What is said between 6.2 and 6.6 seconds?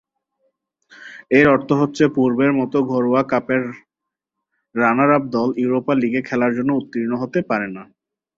খেলার